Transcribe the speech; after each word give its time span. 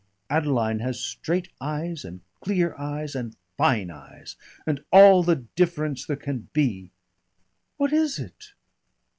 Adeline 0.31 0.79
has 0.79 0.99
straight 0.99 1.49
eyes 1.61 2.03
and 2.03 2.21
clear 2.39 2.75
eyes 2.75 3.13
and 3.13 3.35
fine 3.55 3.91
eyes, 3.91 4.35
and 4.65 4.83
all 4.91 5.21
the 5.21 5.35
difference 5.35 6.07
there 6.07 6.15
can 6.17 6.49
be, 6.53 6.91
what 7.77 7.93
is 7.93 8.17
it? 8.17 8.55